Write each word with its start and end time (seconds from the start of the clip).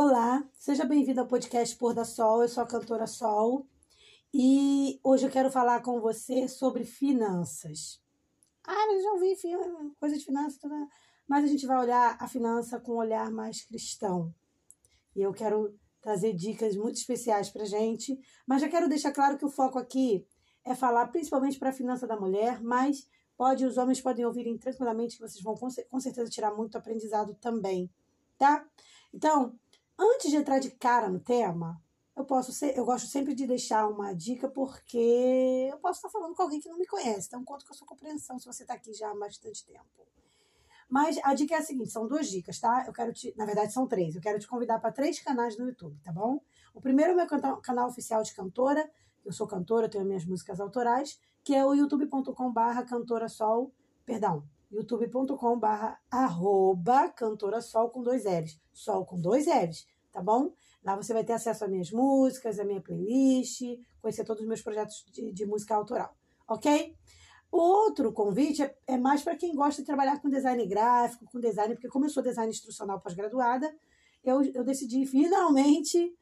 Olá, 0.00 0.48
seja 0.52 0.84
bem-vindo 0.84 1.20
ao 1.20 1.26
podcast 1.26 1.74
Pôr 1.74 1.92
da 1.92 2.04
Sol. 2.04 2.40
Eu 2.40 2.48
sou 2.48 2.62
a 2.62 2.66
cantora 2.68 3.04
Sol 3.04 3.66
e 4.32 5.00
hoje 5.02 5.26
eu 5.26 5.30
quero 5.30 5.50
falar 5.50 5.82
com 5.82 6.00
você 6.00 6.46
sobre 6.46 6.84
finanças. 6.84 8.00
Ah, 8.62 8.86
mas 8.86 9.02
já 9.02 9.10
ouvi 9.10 9.34
coisa 9.98 10.16
de 10.16 10.24
finanças, 10.24 10.60
mas 11.26 11.42
a 11.42 11.48
gente 11.48 11.66
vai 11.66 11.78
olhar 11.78 12.16
a 12.20 12.28
finança 12.28 12.78
com 12.78 12.92
um 12.92 12.98
olhar 12.98 13.28
mais 13.32 13.64
cristão. 13.64 14.32
E 15.16 15.20
eu 15.20 15.32
quero 15.32 15.76
trazer 16.00 16.32
dicas 16.32 16.76
muito 16.76 16.94
especiais 16.94 17.50
para 17.50 17.64
gente, 17.64 18.16
mas 18.46 18.62
já 18.62 18.68
quero 18.68 18.88
deixar 18.88 19.10
claro 19.10 19.36
que 19.36 19.44
o 19.44 19.50
foco 19.50 19.80
aqui 19.80 20.24
é 20.64 20.76
falar 20.76 21.08
principalmente 21.08 21.58
para 21.58 21.70
a 21.70 21.72
finança 21.72 22.06
da 22.06 22.16
mulher, 22.16 22.62
mas 22.62 23.10
pode 23.36 23.66
os 23.66 23.76
homens 23.76 24.00
podem 24.00 24.24
ouvirem 24.24 24.56
tranquilamente 24.58 25.16
que 25.16 25.22
vocês 25.22 25.42
vão 25.42 25.56
com 25.56 25.98
certeza 26.00 26.30
tirar 26.30 26.54
muito 26.54 26.78
aprendizado 26.78 27.34
também, 27.34 27.90
tá? 28.38 28.64
Então, 29.12 29.58
Antes 29.98 30.30
de 30.30 30.36
entrar 30.36 30.58
de 30.60 30.70
cara 30.70 31.08
no 31.08 31.18
tema, 31.18 31.82
eu 32.14 32.24
posso 32.24 32.52
ser, 32.52 32.76
eu 32.76 32.84
gosto 32.84 33.08
sempre 33.08 33.34
de 33.34 33.46
deixar 33.46 33.88
uma 33.88 34.12
dica 34.12 34.48
porque 34.48 35.68
eu 35.70 35.78
posso 35.78 35.98
estar 35.98 36.08
falando 36.08 36.34
com 36.34 36.42
alguém 36.42 36.60
que 36.60 36.68
não 36.68 36.78
me 36.78 36.86
conhece, 36.86 37.26
então 37.26 37.44
conto 37.44 37.66
com 37.66 37.72
a 37.72 37.76
sua 37.76 37.86
compreensão 37.86 38.38
se 38.38 38.46
você 38.46 38.62
está 38.62 38.74
aqui 38.74 38.92
já 38.92 39.10
há 39.10 39.14
bastante 39.14 39.64
tempo. 39.64 40.06
Mas 40.88 41.18
a 41.22 41.34
dica 41.34 41.54
é 41.54 41.58
a 41.58 41.62
seguinte, 41.62 41.90
são 41.90 42.08
duas 42.08 42.28
dicas, 42.28 42.58
tá? 42.58 42.84
Eu 42.86 42.92
quero 42.92 43.12
te, 43.12 43.34
na 43.36 43.44
verdade 43.44 43.72
são 43.72 43.86
três. 43.86 44.14
Eu 44.14 44.22
quero 44.22 44.38
te 44.38 44.48
convidar 44.48 44.78
para 44.78 44.90
três 44.90 45.20
canais 45.20 45.58
no 45.58 45.66
YouTube, 45.66 46.00
tá 46.02 46.10
bom? 46.10 46.40
O 46.72 46.80
primeiro 46.80 47.10
é 47.12 47.14
o 47.14 47.16
meu 47.16 47.26
canal, 47.60 47.88
oficial 47.88 48.22
de 48.22 48.32
cantora. 48.34 48.90
Eu 49.24 49.32
sou 49.32 49.46
cantora, 49.46 49.88
tenho 49.88 50.04
minhas 50.04 50.24
músicas 50.24 50.60
autorais, 50.60 51.20
que 51.44 51.54
é 51.54 51.64
o 51.64 51.74
youtube.com/cantorasol, 51.74 53.70
perdão, 54.06 54.48
youtube.com 54.70 55.58
barra 55.58 56.00
arroba 56.10 57.08
cantora 57.10 57.60
sol 57.60 57.90
com 57.90 58.02
dois 58.02 58.24
L's. 58.24 58.58
Sol 58.72 59.04
com 59.04 59.20
dois 59.20 59.46
L's, 59.46 59.86
tá 60.12 60.22
bom? 60.22 60.52
Lá 60.84 60.96
você 60.96 61.12
vai 61.12 61.24
ter 61.24 61.32
acesso 61.32 61.64
às 61.64 61.70
minhas 61.70 61.90
músicas, 61.90 62.58
à 62.58 62.64
minha 62.64 62.80
playlist, 62.80 63.62
conhecer 64.00 64.24
todos 64.24 64.42
os 64.42 64.48
meus 64.48 64.62
projetos 64.62 65.04
de, 65.12 65.32
de 65.32 65.46
música 65.46 65.74
autoral, 65.74 66.16
ok? 66.48 66.94
O 67.50 67.58
outro 67.58 68.12
convite 68.12 68.62
é, 68.62 68.76
é 68.86 68.98
mais 68.98 69.22
para 69.22 69.36
quem 69.36 69.54
gosta 69.54 69.80
de 69.82 69.86
trabalhar 69.86 70.20
com 70.20 70.28
design 70.28 70.64
gráfico, 70.66 71.24
com 71.32 71.40
design, 71.40 71.74
porque 71.74 71.88
como 71.88 72.04
eu 72.04 72.10
sou 72.10 72.22
design 72.22 72.50
instrucional 72.50 73.00
pós-graduada, 73.00 73.74
eu, 74.22 74.42
eu 74.54 74.64
decidi 74.64 75.06
finalmente 75.06 76.14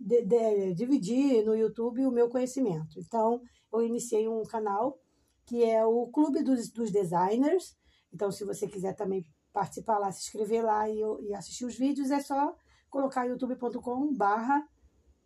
de, 0.00 0.24
de, 0.24 0.74
dividir 0.74 1.44
no 1.44 1.56
YouTube 1.56 2.06
o 2.06 2.10
meu 2.10 2.28
conhecimento. 2.28 2.98
Então, 2.98 3.40
eu 3.72 3.82
iniciei 3.82 4.28
um 4.28 4.42
canal 4.42 4.98
que 5.46 5.64
é 5.64 5.84
o 5.84 6.06
Clube 6.08 6.42
dos, 6.42 6.68
dos 6.68 6.90
Designers. 6.90 7.74
Então, 8.12 8.30
se 8.30 8.44
você 8.44 8.68
quiser 8.68 8.94
também 8.94 9.24
participar 9.52 9.98
lá, 9.98 10.12
se 10.12 10.20
inscrever 10.20 10.62
lá 10.62 10.88
e, 10.88 11.00
e 11.22 11.34
assistir 11.34 11.64
os 11.64 11.76
vídeos, 11.76 12.10
é 12.10 12.20
só 12.20 12.54
colocar 12.90 13.24
youtube.com 13.24 14.14
barra, 14.14 14.66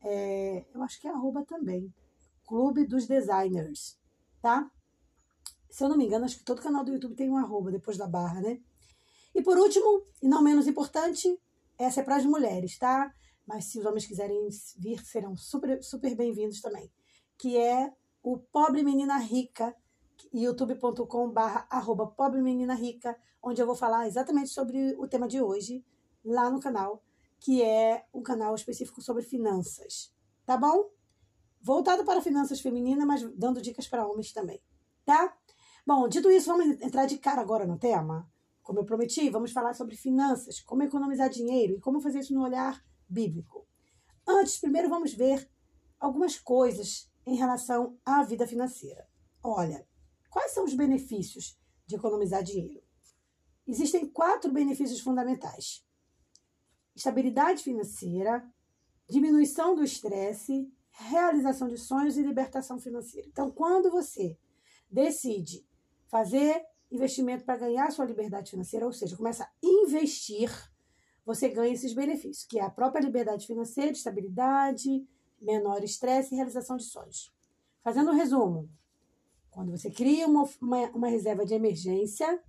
é, 0.02 0.66
eu 0.74 0.82
acho 0.82 1.00
que 1.00 1.08
é 1.08 1.10
arroba 1.10 1.44
também, 1.44 1.92
Clube 2.46 2.86
dos 2.86 3.06
Designers, 3.06 3.98
tá? 4.41 4.70
Se 5.70 5.84
eu 5.84 5.88
não 5.88 5.96
me 5.96 6.06
engano, 6.06 6.24
acho 6.24 6.38
que 6.38 6.44
todo 6.44 6.60
canal 6.60 6.84
do 6.84 6.92
YouTube 6.92 7.14
tem 7.14 7.30
um 7.30 7.36
arroba 7.36 7.70
depois 7.70 7.96
da 7.96 8.06
barra, 8.06 8.41
né? 8.41 8.60
E 9.34 9.42
por 9.42 9.56
último, 9.56 10.04
e 10.22 10.28
não 10.28 10.42
menos 10.42 10.66
importante, 10.66 11.41
essa 11.78 12.00
é 12.00 12.04
para 12.04 12.16
as 12.16 12.27
mulheres, 12.27 12.78
tá? 12.78 13.12
Mas 13.46 13.66
se 13.66 13.78
os 13.78 13.86
homens 13.86 14.06
quiserem 14.06 14.48
vir, 14.76 15.04
serão 15.04 15.36
super, 15.36 15.82
super 15.82 16.14
bem-vindos 16.14 16.60
também. 16.60 16.92
Que 17.38 17.56
é 17.56 17.92
o 18.22 18.38
Pobre 18.38 18.82
Menina 18.82 19.16
Rica, 19.19 19.74
youtube.com/barra 20.32 21.66
arroba 21.70 22.06
pobre 22.06 22.41
menina 22.42 22.74
rica, 22.74 23.16
onde 23.42 23.60
eu 23.60 23.66
vou 23.66 23.74
falar 23.74 24.06
exatamente 24.06 24.50
sobre 24.50 24.94
o 24.98 25.08
tema 25.08 25.26
de 25.26 25.41
hoje, 25.41 25.84
lá 26.24 26.50
no 26.50 26.60
canal, 26.60 27.02
que 27.42 27.62
é 27.62 28.06
um 28.12 28.22
canal 28.22 28.54
específico 28.54 29.02
sobre 29.02 29.22
finanças. 29.22 30.14
Tá 30.44 30.56
bom? 30.56 30.91
Voltado 31.60 32.04
para 32.04 32.20
finanças 32.20 32.60
femininas, 32.60 33.06
mas 33.06 33.22
dando 33.36 33.60
dicas 33.62 33.86
para 33.86 34.06
homens 34.06 34.32
também. 34.32 34.60
Tá? 35.04 35.36
Bom, 35.86 36.08
dito 36.08 36.31
isso, 36.31 36.47
vamos 36.47 36.81
entrar 36.81 37.06
de 37.06 37.19
cara 37.19 37.41
agora 37.41 37.66
no 37.66 37.78
tema. 37.78 38.31
Como 38.62 38.78
eu 38.78 38.84
prometi, 38.84 39.28
vamos 39.31 39.52
falar 39.52 39.75
sobre 39.75 39.97
finanças, 39.97 40.60
como 40.60 40.82
economizar 40.82 41.28
dinheiro 41.28 41.75
e 41.75 41.81
como 41.81 42.00
fazer 42.00 42.20
isso 42.20 42.34
no 42.34 42.42
olhar 42.42 42.84
bíblico. 43.08 43.66
Antes, 44.26 44.58
primeiro 44.58 44.88
vamos 44.88 45.12
ver 45.12 45.50
algumas 45.98 46.38
coisas 46.38 47.10
em 47.26 47.34
relação 47.34 47.98
à 48.04 48.22
vida 48.22 48.47
financeira. 48.47 49.08
Olha, 49.42 49.84
Quais 50.32 50.52
são 50.52 50.64
os 50.64 50.72
benefícios 50.72 51.58
de 51.86 51.94
economizar 51.94 52.42
dinheiro? 52.42 52.82
Existem 53.66 54.08
quatro 54.08 54.50
benefícios 54.50 54.98
fundamentais: 55.00 55.86
estabilidade 56.94 57.62
financeira, 57.62 58.47
diminuição 59.08 59.75
do 59.75 59.82
estresse, 59.82 60.70
realização 60.91 61.69
de 61.69 61.78
sonhos 61.78 62.16
e 62.16 62.22
libertação 62.22 62.78
financeira. 62.78 63.26
Então, 63.28 63.50
quando 63.50 63.91
você 63.91 64.38
decide 64.91 65.66
fazer 66.08 66.64
investimento 66.91 67.44
para 67.44 67.56
ganhar 67.56 67.91
sua 67.91 68.04
liberdade 68.04 68.50
financeira, 68.50 68.84
ou 68.84 68.92
seja, 68.92 69.16
começa 69.16 69.44
a 69.44 69.50
investir, 69.62 70.50
você 71.25 71.48
ganha 71.48 71.72
esses 71.72 71.94
benefícios, 71.94 72.44
que 72.44 72.58
é 72.58 72.62
a 72.62 72.70
própria 72.70 73.02
liberdade 73.02 73.47
financeira, 73.47 73.92
estabilidade, 73.92 75.06
menor 75.41 75.82
estresse 75.82 76.34
e 76.34 76.36
realização 76.36 76.76
de 76.76 76.84
sonhos. 76.84 77.32
Fazendo 77.82 78.10
um 78.10 78.14
resumo, 78.14 78.69
quando 79.50 79.70
você 79.70 79.91
cria 79.91 80.26
uma, 80.26 80.48
uma, 80.60 80.91
uma 80.91 81.08
reserva 81.08 81.44
de 81.47 81.54
emergência, 81.54 82.42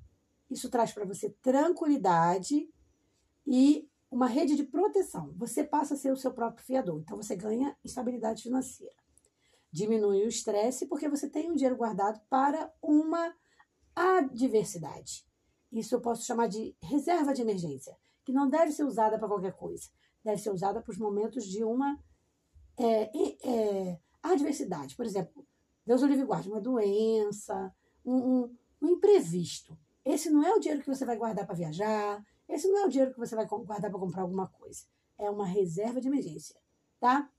isso 0.50 0.70
traz 0.70 0.92
para 0.92 1.06
você 1.06 1.30
tranquilidade 1.42 2.70
e 3.48 3.90
uma 4.14 4.28
rede 4.28 4.56
de 4.56 4.64
proteção. 4.64 5.34
Você 5.38 5.64
passa 5.64 5.96
a 5.96 5.98
ser 5.98 6.12
o 6.12 6.16
seu 6.16 6.32
próprio 6.32 6.64
fiador. 6.64 7.00
Então 7.00 7.18
você 7.18 7.36
ganha 7.36 7.76
estabilidade 7.84 8.44
financeira. 8.44 8.94
Diminui 9.72 10.24
o 10.24 10.28
estresse 10.28 10.86
porque 10.86 11.10
você 11.10 11.28
tem 11.28 11.50
um 11.50 11.56
dinheiro 11.56 11.76
guardado 11.76 12.22
para 12.30 12.72
uma 12.80 13.34
adversidade. 13.96 15.26
Isso 15.72 15.96
eu 15.96 16.00
posso 16.00 16.26
chamar 16.28 16.48
de 16.48 16.76
reserva 16.80 17.34
de 17.34 17.42
emergência, 17.42 17.98
que 18.24 18.32
não 18.32 18.48
deve 18.48 18.72
ser 18.72 18.84
usada 18.84 19.18
para 19.18 19.28
qualquer 19.28 19.54
coisa. 19.54 19.90
Deve 20.24 20.40
ser 20.40 20.52
usada 20.52 20.80
para 20.80 20.92
os 20.92 21.00
momentos 21.00 21.46
de 21.46 21.64
uma 21.64 22.00
é, 22.78 23.10
é, 23.50 24.00
adversidade. 24.22 24.96
Por 24.96 25.08
exemplo, 25.08 25.44
Deus 25.84 26.04
o 26.04 26.06
livre 26.06 26.26
guarde, 26.26 26.50
uma 26.50 26.62
doença, 26.62 27.74
um, 28.06 28.16
um, 28.16 28.58
um 28.80 28.90
imprevisto. 28.90 29.76
Esse 30.06 30.30
não 30.30 30.46
é 30.46 30.54
o 30.54 30.60
dinheiro 30.60 30.84
que 30.84 30.88
você 30.88 31.04
vai 31.04 31.18
guardar 31.18 31.48
para 31.48 31.56
viajar, 31.56 32.24
esse 32.48 32.68
não 32.68 32.84
é 32.84 32.86
o 32.86 32.90
dinheiro 32.90 33.14
que 33.14 33.20
você 33.20 33.36
vai 33.36 33.46
guardar 33.46 33.90
para 33.90 34.00
comprar 34.00 34.22
alguma 34.22 34.48
coisa. 34.48 34.84
É 35.18 35.30
uma 35.30 35.46
reserva 35.46 36.02
de 36.02 36.08
emergência, 36.08 36.56
tá? 37.00 37.30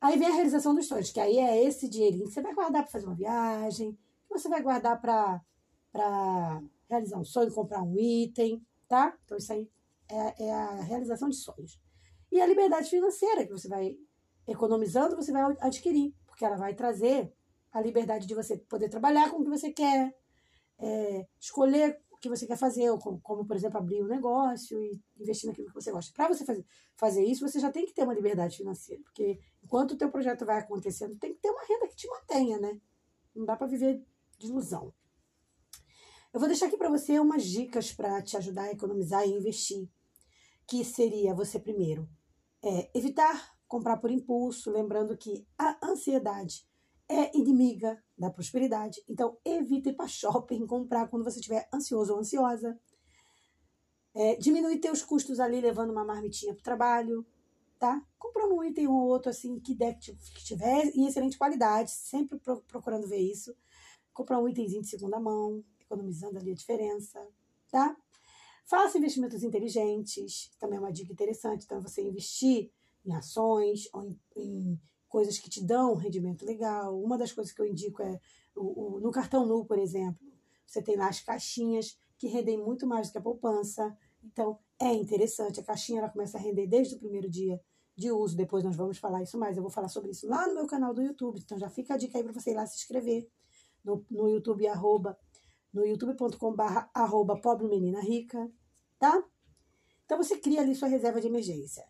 Aí 0.00 0.18
vem 0.18 0.28
a 0.28 0.34
realização 0.34 0.74
dos 0.74 0.86
sonhos, 0.86 1.10
que 1.10 1.20
aí 1.20 1.38
é 1.38 1.64
esse 1.64 1.88
dinheirinho 1.88 2.26
que 2.26 2.32
você 2.32 2.42
vai 2.42 2.54
guardar 2.54 2.82
para 2.82 2.92
fazer 2.92 3.06
uma 3.06 3.14
viagem, 3.14 3.92
que 4.26 4.38
você 4.38 4.48
vai 4.48 4.62
guardar 4.62 5.00
para 5.00 6.62
realizar 6.88 7.18
um 7.18 7.24
sonho, 7.24 7.52
comprar 7.52 7.82
um 7.82 7.98
item, 7.98 8.64
tá? 8.88 9.16
Então 9.24 9.36
isso 9.36 9.52
aí 9.52 9.70
é, 10.08 10.44
é 10.44 10.54
a 10.54 10.82
realização 10.82 11.28
de 11.28 11.36
sonhos. 11.36 11.80
E 12.30 12.40
a 12.40 12.46
liberdade 12.46 12.90
financeira, 12.90 13.46
que 13.46 13.52
você 13.52 13.68
vai 13.68 13.96
economizando, 14.46 15.16
você 15.16 15.32
vai 15.32 15.56
adquirir, 15.60 16.14
porque 16.26 16.44
ela 16.44 16.56
vai 16.56 16.74
trazer 16.74 17.32
a 17.72 17.80
liberdade 17.80 18.26
de 18.26 18.34
você 18.34 18.56
poder 18.56 18.88
trabalhar 18.88 19.30
com 19.30 19.38
o 19.38 19.44
que 19.44 19.50
você 19.50 19.72
quer, 19.72 20.14
é, 20.78 21.26
escolher 21.40 22.00
que 22.28 22.36
você 22.36 22.46
quer 22.46 22.56
fazer, 22.56 22.90
como, 22.98 23.20
como, 23.20 23.44
por 23.44 23.56
exemplo, 23.56 23.78
abrir 23.78 24.02
um 24.02 24.06
negócio 24.06 24.80
e 24.82 25.00
investir 25.18 25.48
naquilo 25.48 25.68
que 25.68 25.74
você 25.74 25.90
gosta. 25.90 26.12
Para 26.14 26.28
você 26.28 26.44
fazer, 26.44 26.64
fazer 26.96 27.24
isso, 27.24 27.46
você 27.46 27.58
já 27.58 27.70
tem 27.70 27.86
que 27.86 27.94
ter 27.94 28.04
uma 28.04 28.14
liberdade 28.14 28.56
financeira, 28.56 29.02
porque 29.02 29.38
enquanto 29.62 29.92
o 29.92 29.96
teu 29.96 30.10
projeto 30.10 30.44
vai 30.44 30.58
acontecendo, 30.58 31.16
tem 31.18 31.34
que 31.34 31.40
ter 31.40 31.50
uma 31.50 31.64
renda 31.64 31.88
que 31.88 31.96
te 31.96 32.08
mantenha, 32.08 32.58
né? 32.58 32.80
Não 33.34 33.44
dá 33.44 33.56
para 33.56 33.66
viver 33.66 34.02
de 34.38 34.46
ilusão. 34.46 34.92
Eu 36.32 36.40
vou 36.40 36.48
deixar 36.48 36.66
aqui 36.66 36.76
para 36.76 36.90
você 36.90 37.18
umas 37.18 37.44
dicas 37.44 37.92
para 37.92 38.20
te 38.22 38.36
ajudar 38.36 38.64
a 38.64 38.72
economizar 38.72 39.26
e 39.26 39.32
investir, 39.32 39.88
que 40.66 40.84
seria 40.84 41.34
você 41.34 41.58
primeiro 41.58 42.08
é, 42.62 42.90
evitar 42.94 43.56
comprar 43.68 43.96
por 43.96 44.10
impulso, 44.10 44.70
lembrando 44.70 45.16
que 45.16 45.46
a 45.58 45.78
ansiedade 45.82 46.66
é 47.08 47.36
inimiga 47.36 48.02
da 48.18 48.30
prosperidade. 48.30 49.02
Então, 49.08 49.36
evite 49.44 49.90
ir 49.90 49.92
para 49.94 50.08
shopping 50.08 50.66
comprar 50.66 51.08
quando 51.08 51.24
você 51.24 51.38
estiver 51.38 51.68
ansioso 51.72 52.12
ou 52.12 52.20
ansiosa. 52.20 52.78
É, 54.14 54.34
diminui 54.36 54.78
teus 54.78 55.02
custos 55.02 55.38
ali 55.38 55.60
levando 55.60 55.90
uma 55.90 56.04
marmitinha 56.04 56.54
para 56.54 56.60
o 56.60 56.64
trabalho, 56.64 57.26
tá? 57.78 58.02
Comprando 58.18 58.54
um 58.54 58.64
item 58.64 58.88
ou 58.88 59.08
outro 59.08 59.30
assim 59.30 59.60
que, 59.60 59.74
der, 59.74 59.98
que 59.98 60.44
tiver 60.44 60.86
em 60.94 61.06
excelente 61.06 61.36
qualidade, 61.36 61.90
sempre 61.90 62.38
pro, 62.38 62.62
procurando 62.62 63.06
ver 63.06 63.18
isso. 63.18 63.54
Comprar 64.12 64.40
um 64.40 64.48
itemzinho 64.48 64.82
de 64.82 64.88
segunda 64.88 65.20
mão, 65.20 65.62
economizando 65.80 66.38
ali 66.38 66.52
a 66.52 66.54
diferença, 66.54 67.26
tá? 67.70 67.94
Faça 68.64 68.98
investimentos 68.98 69.44
inteligentes, 69.44 70.50
também 70.58 70.78
é 70.78 70.80
uma 70.80 70.92
dica 70.92 71.12
interessante. 71.12 71.64
Então, 71.66 71.80
você 71.80 72.02
investir 72.02 72.72
em 73.04 73.12
ações 73.12 73.88
ou 73.92 74.02
em, 74.02 74.18
em 74.34 74.80
coisas 75.16 75.38
que 75.38 75.48
te 75.48 75.64
dão 75.64 75.94
rendimento 75.94 76.44
legal. 76.44 77.02
Uma 77.02 77.16
das 77.16 77.32
coisas 77.32 77.50
que 77.50 77.62
eu 77.62 77.64
indico 77.64 78.02
é 78.02 78.20
o, 78.54 78.96
o, 78.96 79.00
no 79.00 79.10
cartão 79.10 79.46
Nu, 79.46 79.64
por 79.64 79.78
exemplo, 79.78 80.20
você 80.66 80.82
tem 80.82 80.94
lá 80.94 81.08
as 81.08 81.20
caixinhas 81.20 81.98
que 82.18 82.26
rendem 82.26 82.58
muito 82.58 82.86
mais 82.86 83.08
do 83.08 83.12
que 83.12 83.18
a 83.18 83.22
poupança. 83.22 83.96
Então, 84.22 84.58
é 84.78 84.92
interessante. 84.92 85.58
A 85.58 85.62
caixinha 85.62 86.00
ela 86.00 86.10
começa 86.10 86.36
a 86.36 86.40
render 86.40 86.66
desde 86.66 86.96
o 86.96 86.98
primeiro 86.98 87.30
dia 87.30 87.58
de 87.96 88.12
uso. 88.12 88.36
Depois 88.36 88.62
nós 88.62 88.76
vamos 88.76 88.98
falar 88.98 89.22
isso 89.22 89.38
mais. 89.38 89.56
Eu 89.56 89.62
vou 89.62 89.70
falar 89.70 89.88
sobre 89.88 90.10
isso 90.10 90.28
lá 90.28 90.46
no 90.48 90.54
meu 90.54 90.66
canal 90.66 90.92
do 90.92 91.00
YouTube. 91.00 91.40
Então 91.42 91.58
já 91.58 91.70
fica 91.70 91.94
a 91.94 91.96
dica 91.96 92.18
aí 92.18 92.22
para 92.22 92.34
você 92.34 92.50
ir 92.50 92.54
lá 92.54 92.66
se 92.66 92.76
inscrever 92.76 93.26
no, 93.82 94.04
no 94.10 94.28
YouTube, 94.28 94.68
arroba, 94.68 95.18
no 95.72 95.86
youtube.com.br 95.86 96.90
arroba 96.92 97.40
pobre 97.40 97.66
menina 97.68 98.02
rica, 98.02 98.52
tá? 98.98 99.24
Então 100.04 100.18
você 100.18 100.36
cria 100.36 100.60
ali 100.60 100.74
sua 100.74 100.88
reserva 100.88 101.22
de 101.22 101.28
emergência. 101.28 101.86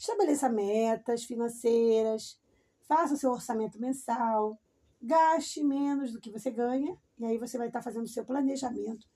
Estabeleça 0.00 0.48
metas 0.48 1.24
financeiras, 1.24 2.40
faça 2.88 3.12
o 3.12 3.16
seu 3.18 3.30
orçamento 3.30 3.78
mensal, 3.78 4.58
gaste 5.00 5.62
menos 5.62 6.10
do 6.10 6.18
que 6.18 6.30
você 6.30 6.50
ganha, 6.50 6.96
e 7.18 7.24
aí 7.26 7.36
você 7.36 7.58
vai 7.58 7.66
estar 7.66 7.82
fazendo 7.82 8.04
o 8.04 8.08
seu 8.08 8.24
planejamento 8.24 9.06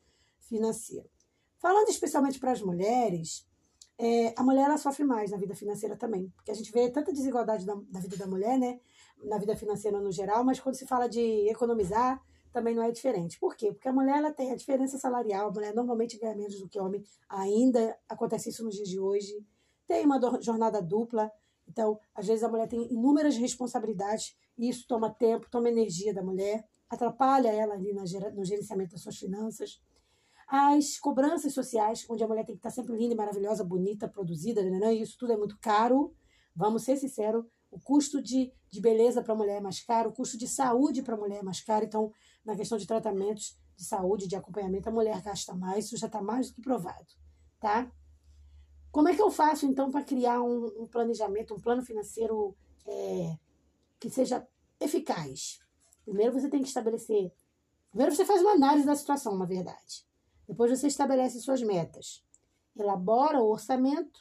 financeiro. 0.41 1.09
Falando 1.57 1.89
especialmente 1.89 2.39
para 2.39 2.53
as 2.53 2.61
mulheres, 2.61 3.49
é, 3.97 4.35
a 4.37 4.43
mulher 4.43 4.67
ela 4.67 4.77
sofre 4.77 5.05
mais 5.05 5.31
na 5.31 5.39
vida 5.39 5.55
financeira 5.55 5.97
também, 5.97 6.31
porque 6.37 6.51
a 6.51 6.55
gente 6.55 6.71
vê 6.71 6.91
tanta 6.91 7.15
desigualdade 7.15 7.65
da, 7.65 7.75
da 7.89 8.01
vida 8.01 8.19
da 8.19 8.27
mulher, 8.27 8.59
né? 8.59 8.79
Na 9.23 9.39
vida 9.39 9.57
financeira 9.57 9.99
no 9.99 10.13
geral, 10.13 10.45
mas 10.45 10.61
quando 10.61 10.75
se 10.75 10.87
fala 10.87 11.09
de 11.09 11.49
economizar, 11.49 12.23
também 12.53 12.75
não 12.75 12.83
é 12.83 12.91
diferente. 12.91 13.41
Por 13.41 13.57
quê? 13.57 13.73
Porque 13.73 13.89
a 13.89 13.93
mulher 13.93 14.19
ela 14.19 14.35
tem 14.35 14.53
a 14.53 14.55
diferença 14.55 14.99
salarial, 14.99 15.49
a 15.49 15.51
mulher 15.51 15.75
normalmente 15.75 16.19
ganha 16.19 16.37
menos 16.37 16.61
do 16.61 16.69
que 16.69 16.79
o 16.79 16.85
homem, 16.85 17.03
ainda 17.27 17.99
acontece 18.07 18.51
isso 18.51 18.63
nos 18.63 18.75
dias 18.75 18.89
de 18.91 19.01
hoje. 19.01 19.43
Tem 19.87 20.05
uma 20.05 20.21
jornada 20.41 20.81
dupla, 20.81 21.31
então 21.69 21.99
às 22.15 22.27
vezes 22.27 22.43
a 22.43 22.49
mulher 22.49 22.69
tem 22.69 22.93
inúmeras 22.93 23.37
responsabilidades 23.37 24.37
e 24.57 24.69
isso 24.69 24.87
toma 24.87 25.11
tempo, 25.11 25.51
toma 25.51 25.69
energia 25.69 26.15
da 26.15 26.23
mulher, 26.23 26.65
atrapalha 26.89 27.49
ela 27.49 27.75
ali 27.75 27.93
no 27.93 28.45
gerenciamento 28.45 28.93
das 28.93 29.03
suas 29.03 29.17
finanças 29.17 29.81
as 30.47 30.99
cobranças 30.99 31.53
sociais, 31.53 32.07
onde 32.09 32.23
a 32.23 32.29
mulher 32.29 32.45
tem 32.45 32.55
que 32.55 32.61
estar 32.61 32.71
sempre 32.71 32.97
linda 32.97 33.15
maravilhosa, 33.15 33.65
bonita, 33.65 34.09
produzida, 34.09 34.63
né, 34.63 34.71
né, 34.71 34.79
né? 34.79 34.95
isso 34.95 35.17
tudo 35.19 35.33
é 35.33 35.37
muito 35.37 35.59
caro. 35.59 36.15
Vamos 36.55 36.85
ser 36.85 36.97
sinceros, 36.97 37.45
o 37.71 37.81
custo 37.81 38.23
de, 38.23 38.53
de 38.71 38.81
beleza 38.81 39.23
para 39.23 39.33
a 39.33 39.37
mulher 39.37 39.57
é 39.57 39.61
mais 39.61 39.81
caro, 39.81 40.11
o 40.11 40.13
custo 40.13 40.39
de 40.39 40.47
saúde 40.47 41.03
para 41.03 41.15
a 41.15 41.19
mulher 41.19 41.41
é 41.41 41.43
mais 41.43 41.61
caro. 41.61 41.85
Então, 41.85 42.13
na 42.45 42.55
questão 42.55 42.79
de 42.79 42.87
tratamentos 42.87 43.59
de 43.77 43.85
saúde, 43.85 44.29
de 44.29 44.37
acompanhamento, 44.37 44.89
a 44.89 44.93
mulher 44.93 45.21
gasta 45.23 45.55
mais, 45.55 45.87
isso 45.87 45.97
já 45.97 46.07
está 46.07 46.23
mais 46.23 46.49
do 46.49 46.55
que 46.55 46.63
provado. 46.63 47.07
Tá? 47.59 47.91
Como 48.95 49.09
é 49.09 49.17
que 49.17 49.21
eu 49.21 49.29
faço, 49.29 49.67
então, 49.67 49.91
para 49.91 50.05
criar 50.05 50.41
um, 50.41 50.67
um, 50.83 50.87
planejamento, 50.87 51.53
um 51.53 51.59
plano 51.59 51.83
financeiro 51.83 52.57
é, 52.87 53.37
que 53.99 54.09
seja 54.09 54.47
eficaz? 54.79 55.59
Primeiro 56.05 56.33
você 56.33 56.49
tem 56.49 56.63
que 56.63 56.69
estabelecer. 56.69 57.33
Primeiro 57.91 58.15
você 58.15 58.25
faz 58.25 58.41
uma 58.41 58.53
análise 58.53 58.87
da 58.87 58.95
situação, 58.95 59.37
na 59.37 59.47
verdade. 59.47 60.07
Depois 60.47 60.71
você 60.71 60.87
estabelece 60.87 61.41
suas 61.41 61.61
metas. 61.61 62.25
Elabora 62.79 63.41
o 63.41 63.51
orçamento 63.51 64.21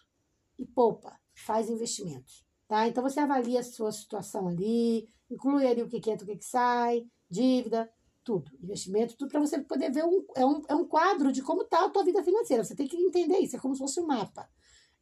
e 0.58 0.66
poupa, 0.66 1.20
faz 1.36 1.70
investimentos. 1.70 2.44
Tá? 2.68 2.88
Então 2.88 3.04
você 3.04 3.20
avalia 3.20 3.60
a 3.60 3.64
sua 3.64 3.92
situação 3.92 4.48
ali, 4.48 5.08
inclui 5.30 5.68
ali 5.68 5.84
o 5.84 5.88
que 5.88 5.98
entra, 5.98 6.26
o 6.26 6.36
que 6.36 6.44
sai, 6.44 7.06
dívida, 7.30 7.88
tudo, 8.24 8.50
investimento, 8.60 9.16
tudo 9.18 9.30
para 9.30 9.40
você 9.40 9.62
poder 9.62 9.92
ver 9.92 10.04
um, 10.04 10.26
é, 10.36 10.44
um, 10.44 10.62
é 10.68 10.74
um 10.74 10.88
quadro 10.88 11.32
de 11.32 11.44
como 11.44 11.62
está 11.62 11.86
a 11.86 11.90
tua 11.90 12.04
vida 12.04 12.24
financeira. 12.24 12.64
Você 12.64 12.76
tem 12.76 12.88
que 12.88 12.98
entender 12.98 13.38
isso, 13.38 13.56
é 13.56 13.60
como 13.60 13.76
se 13.76 13.80
fosse 13.80 14.02
um 14.02 14.08
mapa. 14.08 14.50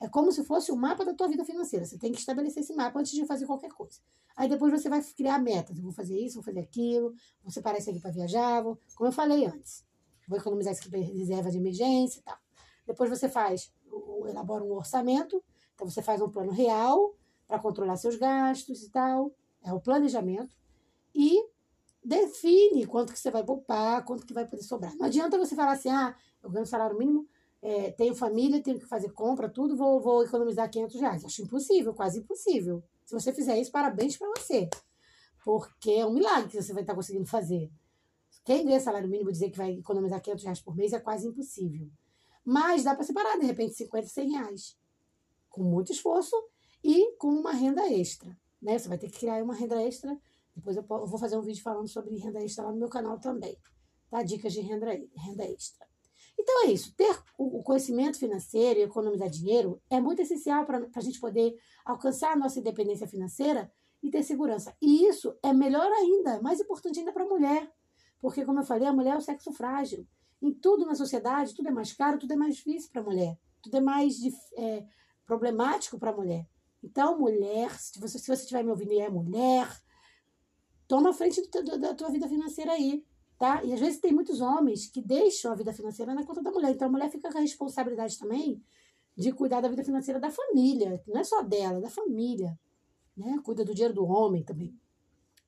É 0.01 0.09
como 0.09 0.31
se 0.31 0.44
fosse 0.44 0.71
o 0.71 0.75
mapa 0.75 1.06
da 1.06 1.13
tua 1.13 1.27
vida 1.27 1.45
financeira. 1.45 1.86
Você 1.86 1.98
tem 1.98 2.12
que 2.12 2.19
estabelecer 2.19 2.63
esse 2.63 2.74
mapa 2.74 3.00
antes 3.00 3.12
de 3.12 3.25
fazer 3.25 3.45
qualquer 3.45 3.71
coisa. 3.71 4.00
Aí 4.36 4.50
depois 4.50 4.71
você 4.71 4.89
vai 4.89 5.01
criar 5.01 5.38
metas. 5.39 5.77
Eu 5.77 5.83
vou 5.83 5.92
fazer 5.92 6.18
isso, 6.18 6.36
vou 6.36 6.44
fazer 6.44 6.59
aquilo, 6.59 7.13
vou 7.44 7.51
separar 7.51 7.77
isso 7.77 7.89
aqui 7.89 8.00
para 8.00 8.12
viajar, 8.12 8.62
vou... 8.62 8.80
como 8.95 9.07
eu 9.07 9.13
falei 9.13 9.45
antes 9.45 9.86
vou 10.31 10.39
economizar 10.39 10.71
essa 10.71 10.89
reserva 10.89 11.51
de 11.51 11.57
emergência 11.57 12.19
e 12.19 12.24
tal. 12.24 12.38
Depois 12.88 13.09
você 13.09 13.30
faz, 13.30 13.71
elabora 14.27 14.63
um 14.63 14.71
orçamento, 14.71 15.44
então 15.75 15.88
você 15.89 16.01
faz 16.01 16.21
um 16.21 16.30
plano 16.30 16.51
real 16.51 17.13
para 17.47 17.59
controlar 17.59 17.97
seus 17.97 18.15
gastos 18.15 18.83
e 18.83 18.89
tal, 18.89 19.31
é 19.62 19.74
o 19.74 19.80
planejamento, 19.80 20.56
e 21.13 21.45
define 22.04 22.88
quanto 22.88 23.12
que 23.12 23.19
você 23.19 23.30
vai 23.30 23.44
poupar, 23.44 24.04
quanto 24.06 24.25
que 24.25 24.33
vai 24.33 24.47
poder 24.47 24.63
sobrar. 24.63 24.95
Não 24.95 25.06
adianta 25.06 25.38
você 25.38 25.56
falar 25.56 25.74
assim, 25.74 25.89
ah, 25.89 26.15
eu 26.42 26.50
ganho 26.50 26.65
salário 26.65 26.97
mínimo, 26.97 27.27
é, 27.61 27.91
tenho 27.91 28.15
família, 28.15 28.61
tenho 28.61 28.79
que 28.79 28.87
fazer 28.87 29.11
compra, 29.11 29.47
tudo, 29.47 29.75
vou, 29.77 30.01
vou 30.01 30.23
economizar 30.23 30.69
500 30.69 30.99
reais. 30.99 31.25
Acho 31.25 31.43
impossível, 31.43 31.93
quase 31.93 32.19
impossível. 32.19 32.83
Se 33.05 33.13
você 33.13 33.31
fizer 33.31 33.57
isso, 33.59 33.71
parabéns 33.71 34.17
para 34.17 34.29
você. 34.35 34.69
Porque 35.43 35.91
é 35.91 36.05
um 36.05 36.13
milagre 36.13 36.49
que 36.49 36.61
você 36.61 36.73
vai 36.73 36.83
estar 36.83 36.95
conseguindo 36.95 37.25
fazer. 37.25 37.71
Quem 38.43 38.65
ganha 38.65 38.79
salário 38.79 39.07
mínimo 39.07 39.31
dizer 39.31 39.51
que 39.51 39.57
vai 39.57 39.73
economizar 39.73 40.21
500 40.21 40.43
reais 40.43 40.61
por 40.61 40.75
mês 40.75 40.93
é 40.93 40.99
quase 40.99 41.27
impossível. 41.27 41.87
Mas 42.43 42.83
dá 42.83 42.95
para 42.95 43.03
separar, 43.03 43.37
de 43.37 43.45
repente, 43.45 43.75
50, 43.75 44.07
100 44.07 44.31
reais. 44.31 44.77
Com 45.49 45.63
muito 45.63 45.91
esforço 45.91 46.35
e 46.83 47.15
com 47.17 47.27
uma 47.27 47.51
renda 47.51 47.87
extra. 47.87 48.35
Né? 48.59 48.79
Você 48.79 48.87
vai 48.87 48.97
ter 48.97 49.09
que 49.09 49.19
criar 49.19 49.43
uma 49.43 49.53
renda 49.53 49.79
extra. 49.83 50.17
Depois 50.55 50.75
eu 50.75 50.83
vou 50.83 51.19
fazer 51.19 51.37
um 51.37 51.41
vídeo 51.41 51.61
falando 51.61 51.87
sobre 51.87 52.17
renda 52.17 52.43
extra 52.43 52.65
lá 52.65 52.71
no 52.71 52.79
meu 52.79 52.89
canal 52.89 53.19
também. 53.19 53.55
Tá? 54.09 54.23
Dicas 54.23 54.53
de 54.53 54.61
renda, 54.61 54.87
renda 55.15 55.43
extra. 55.43 55.90
Então 56.39 56.66
é 56.66 56.72
isso. 56.72 56.95
Ter 56.95 57.18
o 57.38 57.62
conhecimento 57.63 58.18
financeiro 58.18 58.80
e 58.80 58.83
economizar 58.83 59.30
dinheiro 59.30 59.81
é 59.89 60.00
muito 60.00 60.22
essencial 60.22 60.66
para 60.66 60.88
a 60.95 61.01
gente 61.01 61.19
poder 61.19 61.56
alcançar 61.86 62.33
a 62.33 62.36
nossa 62.36 62.60
independência 62.60 63.07
financeira 63.07 63.72
e 64.01 64.10
ter 64.10 64.24
segurança. 64.24 64.75
E 64.81 65.06
isso 65.06 65.36
é 65.44 65.54
melhor 65.54 65.92
ainda, 65.92 66.42
mais 66.42 66.60
importante 66.60 67.00
ainda 67.00 67.12
para 67.12 67.24
a 67.24 67.28
mulher. 67.28 67.72
Porque, 68.19 68.45
como 68.45 68.60
eu 68.60 68.63
falei, 68.63 68.88
a 68.88 68.94
mulher 68.94 69.16
é 69.16 69.18
o 69.18 69.22
sexo 69.22 69.51
frágil. 69.51 70.07
Em 70.42 70.51
tudo 70.51 70.86
na 70.86 70.95
sociedade, 70.95 71.54
tudo 71.54 71.68
é 71.68 71.72
mais 71.72 71.94
caro, 71.94 72.18
tudo 72.18 72.33
é 72.33 72.36
mais 72.36 72.56
difícil 72.56 72.89
para 72.92 73.01
a 73.01 73.06
mulher. 73.06 73.38
Tudo 73.62 73.78
é 73.78 73.81
mais 73.81 74.16
é, 74.57 74.86
problemático 75.25 76.00
para 76.00 76.12
a 76.12 76.16
mulher. 76.16 76.48
Então, 76.83 77.19
mulher, 77.19 77.80
se 77.80 78.00
você, 78.00 78.33
estiver 78.33 78.63
me 78.63 78.72
ouvindo 78.72 78.94
e 78.94 79.00
é 79.00 79.10
mulher, 79.10 79.68
toma 80.88 81.12
a 81.12 81.13
frente 81.13 81.42
do, 81.42 81.63
do, 81.63 81.80
da 81.80 81.94
tua 81.94 82.10
vida 82.10 82.28
financeira 82.28 82.72
aí. 82.72 83.06
Tá? 83.41 83.63
E 83.63 83.73
às 83.73 83.79
vezes 83.79 83.99
tem 83.99 84.13
muitos 84.13 84.39
homens 84.39 84.85
que 84.85 85.01
deixam 85.01 85.51
a 85.51 85.55
vida 85.55 85.73
financeira 85.73 86.13
na 86.13 86.23
conta 86.23 86.43
da 86.43 86.51
mulher. 86.51 86.73
Então 86.73 86.88
a 86.88 86.91
mulher 86.91 87.09
fica 87.09 87.31
com 87.31 87.39
a 87.39 87.41
responsabilidade 87.41 88.19
também 88.19 88.63
de 89.17 89.31
cuidar 89.31 89.61
da 89.61 89.67
vida 89.67 89.83
financeira 89.83 90.19
da 90.19 90.29
família. 90.29 91.01
Não 91.07 91.19
é 91.19 91.23
só 91.23 91.41
dela, 91.41 91.81
da 91.81 91.89
família. 91.89 92.55
Né? 93.17 93.41
Cuida 93.43 93.65
do 93.65 93.73
dinheiro 93.73 93.95
do 93.95 94.05
homem 94.05 94.43
também. 94.43 94.79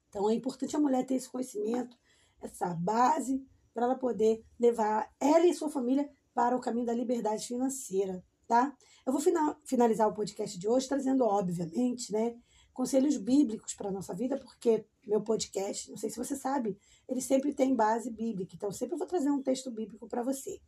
Então 0.10 0.28
é 0.28 0.34
importante 0.34 0.76
a 0.76 0.80
mulher 0.80 1.06
ter 1.06 1.14
esse 1.14 1.30
conhecimento 1.30 1.96
essa 2.42 2.74
base 2.74 3.46
para 3.76 3.86
ela 3.86 3.96
poder 3.96 4.44
levar 4.60 5.08
ela 5.20 5.46
e 5.46 5.54
sua 5.54 5.70
família 5.70 6.10
para 6.34 6.58
o 6.58 6.60
caminho 6.60 6.88
da 6.88 6.96
liberdade 6.96 7.46
financeira, 7.46 8.26
tá? 8.48 8.76
Eu 9.06 9.14
vou 9.14 9.22
finalizar 9.66 10.08
o 10.08 10.16
podcast 10.16 10.58
de 10.58 10.68
hoje 10.68 10.88
trazendo, 10.88 11.24
obviamente, 11.24 12.12
né, 12.12 12.36
conselhos 12.74 13.18
bíblicos 13.18 13.74
para 13.74 13.90
a 13.90 13.92
nossa 13.92 14.14
vida, 14.14 14.38
porque 14.38 14.86
meu 15.06 15.22
podcast, 15.22 15.90
não 15.90 15.98
sei 15.98 16.10
se 16.10 16.18
você 16.18 16.36
sabe, 16.36 16.78
ele 17.08 17.22
sempre 17.22 17.54
tem 17.54 17.76
base 17.76 18.10
bíblica, 18.10 18.56
então 18.56 18.72
sempre 18.72 18.96
eu 18.96 18.98
vou 18.98 19.08
trazer 19.08 19.30
um 19.30 19.42
texto 19.42 19.70
bíblico 19.70 20.08
para 20.08 20.24
você. 20.24 20.60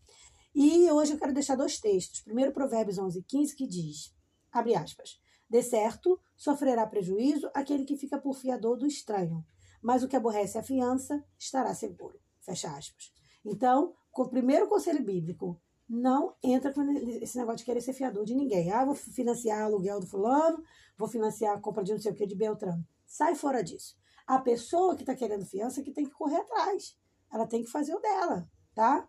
E 0.54 0.90
hoje 0.90 1.14
eu 1.14 1.18
quero 1.18 1.34
deixar 1.34 1.56
dois 1.56 1.80
textos. 1.80 2.22
Primeiro, 2.22 2.54
Provérbios 2.54 2.98
11, 2.98 3.22
15, 3.24 3.56
que 3.56 3.68
diz, 3.68 4.14
abre 4.52 4.76
aspas, 4.76 5.20
de 5.50 5.62
certo, 5.62 6.20
sofrerá 6.36 6.86
prejuízo 6.88 7.50
aquele 7.54 7.86
que 7.86 7.98
fica 7.98 8.18
por 8.18 8.36
fiador 8.36 8.78
do 8.78 8.88
estranho, 8.88 9.46
mas 9.82 10.04
o 10.04 10.08
que 10.08 10.16
aborrece 10.16 10.58
a 10.58 10.64
fiança 10.64 11.24
estará 11.38 11.74
seguro. 11.74 12.20
Fecha 12.40 12.70
aspas. 12.70 13.12
Então, 13.44 13.94
com 14.12 14.24
o 14.24 14.30
primeiro 14.30 14.68
conselho 14.68 15.04
bíblico, 15.04 15.60
não 15.88 16.36
entra 16.44 16.74
com 16.74 16.82
esse 17.22 17.38
negócio 17.38 17.60
de 17.60 17.66
querer 17.66 17.82
ser 17.82 17.94
fiador 17.94 18.26
de 18.26 18.34
ninguém. 18.34 18.72
Ah, 18.72 18.86
vou 18.86 18.96
financiar 18.96 19.64
aluguel 19.64 20.00
do 20.00 20.08
fulano, 20.08 20.64
vou 20.98 21.08
financiar 21.08 21.56
a 21.56 21.60
compra 21.60 21.84
de 21.84 21.92
não 21.92 22.00
sei 22.00 22.12
o 22.12 22.16
que 22.16 22.26
de 22.26 22.36
Beltrano. 22.36 22.86
Sai 23.06 23.36
fora 23.36 23.64
disso. 23.64 23.96
A 24.26 24.40
pessoa 24.40 24.96
que 24.96 25.04
está 25.04 25.16
querendo 25.16 25.46
fiança 25.46 25.84
que 25.84 25.92
tem 25.92 26.06
que 26.06 26.12
correr 26.12 26.38
atrás. 26.38 26.98
Ela 27.32 27.46
tem 27.46 27.64
que 27.64 27.70
fazer 27.70 27.94
o 27.94 28.00
dela, 28.00 28.50
tá? 28.74 29.08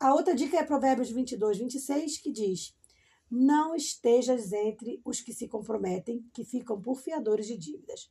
A 0.00 0.14
outra 0.14 0.34
dica 0.34 0.58
é 0.58 0.64
Provérbios 0.64 1.10
22, 1.10 1.58
26, 1.58 2.18
que 2.18 2.32
diz: 2.32 2.74
Não 3.30 3.74
estejas 3.74 4.52
entre 4.52 5.02
os 5.04 5.20
que 5.20 5.32
se 5.32 5.48
comprometem, 5.48 6.24
que 6.32 6.44
ficam 6.44 6.80
por 6.80 7.00
fiadores 7.00 7.46
de 7.46 7.58
dívidas 7.58 8.10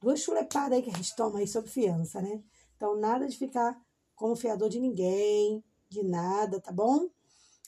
duas 0.00 0.20
chulepadas 0.20 0.72
aí 0.72 0.82
que 0.82 0.90
a 0.90 0.96
gente 0.96 1.16
toma 1.16 1.38
aí 1.38 1.46
sobre 1.46 1.70
fiança, 1.70 2.20
né? 2.20 2.42
Então, 2.76 2.96
nada 2.96 3.26
de 3.26 3.36
ficar 3.36 3.76
como 4.14 4.36
fiador 4.36 4.68
de 4.68 4.80
ninguém, 4.80 5.64
de 5.88 6.02
nada, 6.02 6.60
tá 6.60 6.72
bom? 6.72 7.08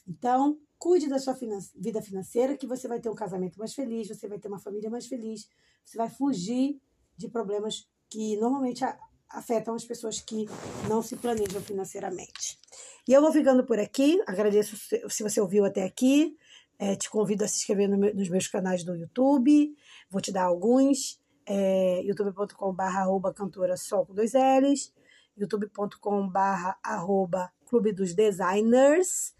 Então, 0.06 0.58
cuide 0.78 1.08
da 1.08 1.18
sua 1.18 1.34
finan 1.34 1.58
vida 1.76 2.00
financeira, 2.00 2.56
que 2.56 2.66
você 2.66 2.88
vai 2.88 3.00
ter 3.00 3.10
um 3.10 3.14
casamento 3.14 3.58
mais 3.58 3.74
feliz, 3.74 4.08
você 4.08 4.28
vai 4.28 4.38
ter 4.38 4.48
uma 4.48 4.58
família 4.58 4.88
mais 4.88 5.06
feliz, 5.06 5.48
você 5.84 5.96
vai 5.96 6.08
fugir 6.08 6.80
de 7.16 7.28
problemas 7.28 7.86
que 8.08 8.36
normalmente 8.36 8.84
afetam 9.28 9.74
as 9.74 9.84
pessoas 9.84 10.20
que 10.20 10.46
não 10.88 11.02
se 11.02 11.16
planejam 11.16 11.60
financeiramente. 11.60 12.58
E 13.06 13.12
eu 13.12 13.20
vou 13.20 13.32
ficando 13.32 13.64
por 13.64 13.78
aqui, 13.78 14.22
agradeço 14.26 14.76
se 14.76 15.22
você 15.22 15.40
ouviu 15.40 15.64
até 15.64 15.84
aqui, 15.84 16.36
é, 16.78 16.94
te 16.94 17.10
convido 17.10 17.44
a 17.44 17.48
se 17.48 17.56
inscrever 17.56 17.88
no 17.88 17.98
meu, 17.98 18.14
nos 18.14 18.28
meus 18.28 18.46
canais 18.46 18.84
do 18.84 18.94
YouTube, 18.94 19.74
vou 20.10 20.20
te 20.20 20.32
dar 20.32 20.44
alguns 20.44 21.20
é, 21.44 22.02
youtube.com.br 22.04 23.32
cantora 23.34 23.76
sol 23.76 24.06
com 24.06 24.14
dois 24.14 24.32
L's, 24.32 24.92
youtube.com.br 25.38 26.72
arroba 26.82 27.52
clube 27.66 27.92
dos 27.92 28.14
designers, 28.14 29.34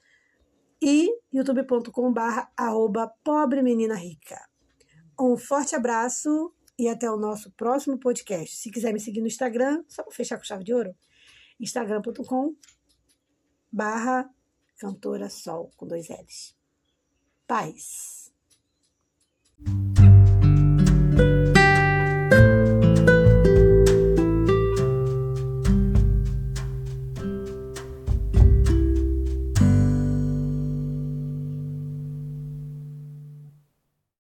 e 0.81 1.11
youtube.com/barra 1.33 2.51
arroba 2.57 3.09
pobre 3.25 3.63
menina 3.63 3.95
rica. 3.95 4.39
Um 5.19 5.37
forte 5.37 5.75
abraço 5.75 6.53
e 6.79 6.89
até 6.89 7.11
o 7.11 7.17
nosso 7.17 7.51
próximo 7.53 7.99
podcast. 7.99 8.57
Se 8.57 8.71
quiser 8.71 8.93
me 8.93 9.01
seguir 9.01 9.21
no 9.21 9.27
Instagram, 9.27 9.83
só 9.89 10.03
para 10.03 10.15
fechar 10.15 10.37
com 10.37 10.45
chave 10.45 10.63
de 10.63 10.73
ouro, 10.73 10.95
instagram.com 11.59 12.55
barra 13.73 14.31
cantora 14.79 15.29
sol 15.29 15.71
com 15.77 15.87
dois 15.87 16.09
L's. 16.09 16.57
Paz. 17.47 18.33